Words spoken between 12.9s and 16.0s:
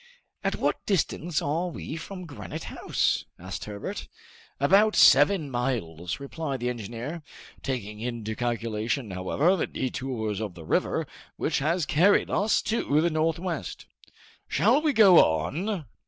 the northwest." "Shall we go on?"